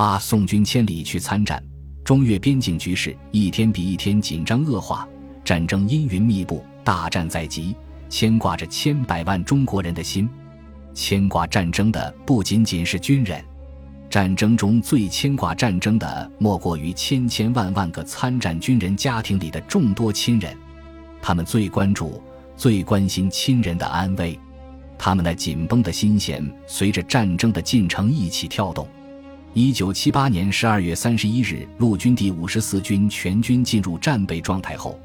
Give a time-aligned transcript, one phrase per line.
[0.00, 1.60] 八宋军千里去参战，
[2.04, 5.04] 中越边境局势一天比一天紧张恶化，
[5.44, 7.74] 战争阴云密布，大战在即，
[8.08, 10.30] 牵挂着千百万中国人的心。
[10.94, 13.44] 牵挂战争的不仅仅是军人，
[14.08, 20.56] 战争中最牵挂战争的莫过于千千万万个参战军人家庭里的众多亲人，
[21.20, 22.22] 他们最关注、
[22.56, 24.38] 最关心亲人的安危，
[24.96, 28.86] 他们那紧绷的心弦随着战争的进程一起跳动。
[29.54, 34.98] 一九七八年十二月三十一日，陆军第五十四军全军进入战备状态后，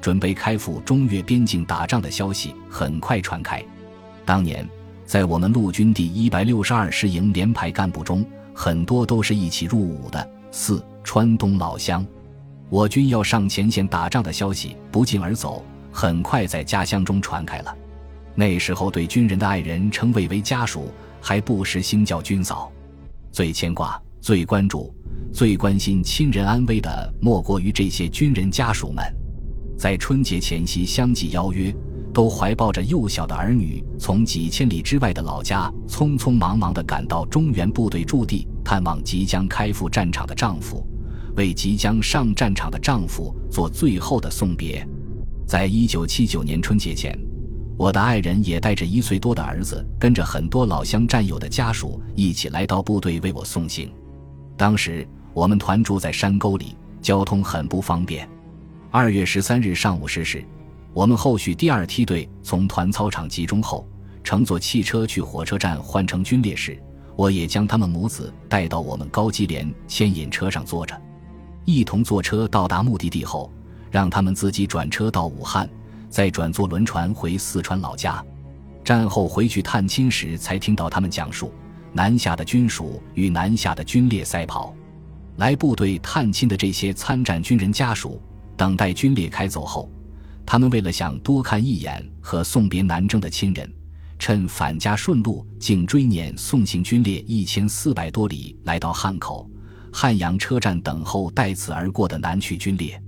[0.00, 3.62] 准备开赴中越边境打仗的消息很快传开。
[4.24, 4.68] 当年。
[5.04, 8.24] 在我们陆军第一百六十二师营连排干部中，
[8.54, 12.06] 很多都是一起入伍的四川东老乡。
[12.70, 17.76] 我军要上前线打仗的消息不胫而走，很快在家乡中传开了。
[18.34, 20.90] 那时候，对军人的爱人称谓为家属，
[21.20, 22.72] 还不时兴叫军嫂。
[23.32, 24.94] 最牵挂、最关注、
[25.32, 29.02] 最关心亲人安危的，莫过于这些军人家属们。
[29.76, 31.74] 在春节前夕相继邀约。
[32.14, 40.86] 都怀抱着幼小的儿女，从几千里之外的老家，匆匆忙忙地赶到中原部队驻地，探望即将开赴战场的丈夫，
[41.36, 44.86] 为即将上战场的丈夫做最后的送别。
[45.46, 47.18] 在一九七九年春节前，
[47.76, 53.92] 我的爱人也带着一岁多的儿子，跟着很多老乡战友的家属一起来到部队为我送行。
[54.56, 58.28] 当时我们团住在山沟里，交通很不方便。
[58.90, 60.44] 二月十三日上午十时。
[60.94, 63.88] 我们后续第二梯队从团操场集中后，
[64.22, 66.78] 乘坐汽车去火车站换乘军列时，
[67.16, 70.94] 我也将他们母子带到我们高机连牵引车上坐着，
[71.64, 73.50] 一同坐车到达目的地后，
[73.90, 75.66] 让他们自己转车到武汉，
[76.12, 78.22] 再转坐轮船回四川老家。
[78.84, 81.52] 战后回去探亲时，才听到他们讲述
[81.92, 84.74] 南下的军属与南下的军列赛跑。
[85.36, 88.20] 来部队探亲的这些参战军人家属，
[88.56, 89.90] 等待军列开走后。
[90.44, 93.72] 他们为了想多看一眼和送别南征的亲人，
[94.18, 99.48] 趁返家顺路，竟追撵送行军列一千四百多里，来到汉口、
[99.90, 103.00] 汉阳车站等候带此而过的南去军列。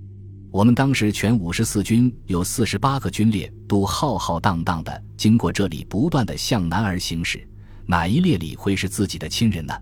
[0.54, 7.44] 我们当时全五十四军有四十八个军列，都浩浩荡荡的经过这里，不断的向南而行驶。
[7.86, 9.74] 哪一列里会是自己的亲人呢？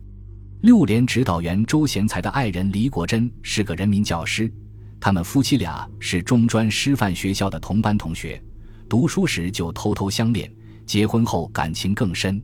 [0.63, 4.51] 六连指导员周贤才的爱人李国珍是个人民教师。
[4.99, 8.43] 他们夫妻俩是中专师范学校的同班同学，
[8.89, 10.51] 读书时就偷偷相恋，
[10.87, 12.43] 结婚后感情更深，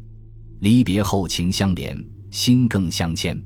[0.61, 1.99] 离别后情相连，
[2.31, 3.43] 心更相牵。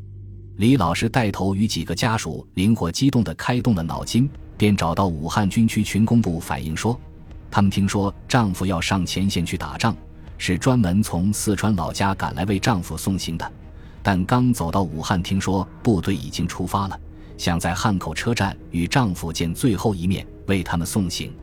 [0.57, 4.29] 李老师带头与几个家属灵活机动地开动了脑筋，
[4.63, 6.97] 便找到武汉军区群工部反映说，
[7.51, 9.93] 他们听说丈夫要上前线去打仗，
[10.39, 13.53] 是专门从四川老家赶来为丈夫送行的，
[14.05, 16.97] 但刚走到武汉，听说部队已经出发了。
[17.37, 21.35] 想在汉口车站与丈夫见最后一面，为他们送行。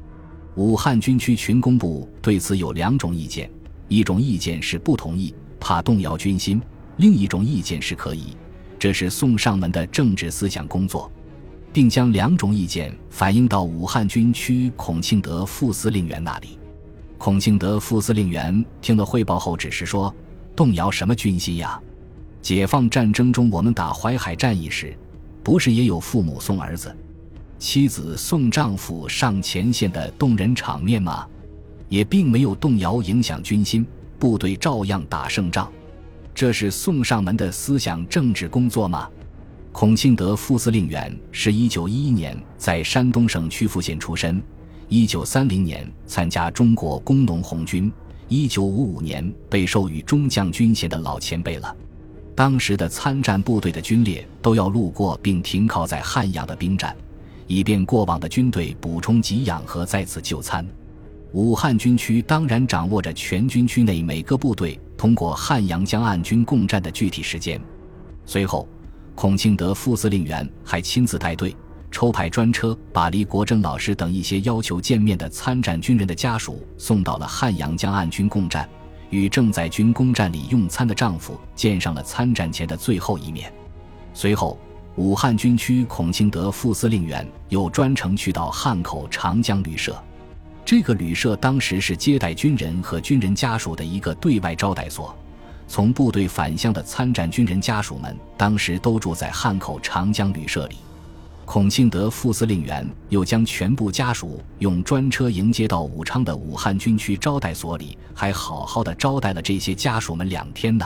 [0.56, 3.51] 武汉军区群工部对此有两种意见：
[3.90, 6.57] 一种意见是不同意，怕动摇军心；
[6.96, 8.38] 另一种意见是可以，
[8.80, 11.12] 这是送上门的政治思想工作，
[11.72, 16.59] 并将两种意见反映到武汉军区孔庆德副司令员那里。
[17.18, 20.13] 孔庆德副司令员听了汇报后，只是说
[20.56, 21.80] ：“动摇什么军心呀？
[22.41, 24.96] 解放战争中，我们打淮海战役时。”
[25.41, 26.96] 不是也有父母送儿子、
[27.57, 31.25] 妻子送丈夫上前线的动人场面吗？
[31.88, 33.88] 也并没有动摇影响军心，
[34.19, 35.72] 部队照样打胜仗。
[36.36, 39.09] 这是送上门的思想政治工作吗？
[39.72, 44.41] 孔庆德副司令员是一九一一年在山东省曲阜县出身，
[44.88, 47.91] 一九三零年参加中国工农红军，
[48.28, 51.74] 一九五五年被授予中将军衔的老前辈了。
[52.35, 56.96] 当时的参战部队的军列都要路过并停靠在汉阳的兵站，
[57.47, 60.66] 以便过往的军队补充给养和再次就餐。
[61.31, 67.62] 武汉军区当然掌握着全军区内每个部队通过汉阳江岸军共战的具体时间。
[68.25, 68.68] 随后，
[69.22, 71.54] 孔庆德副司令员还亲自带队
[71.92, 78.69] 抽派专车，把李国珍老师等一些要求见面的参战军人的家属送到了汉阳江岸军共站。
[79.10, 83.51] 与正在军工站里用餐的丈夫见上了参战前的最后一面。
[84.13, 84.57] 随后，
[84.95, 90.01] 武汉军区孔庆德副司令员又专程去到汉口长江旅社。
[90.63, 95.13] 这个旅社当时是接待军人和军人家属的一个对外招待所。
[95.69, 100.77] 从部队返乡的参战军人家属们，当时都住在汉口长江旅社里。
[101.45, 110.86] 孔庆德副司令员又将全部家属用专车迎接到武昌的武汉军区招待所里，还好好的招待了这些家属们两天呢。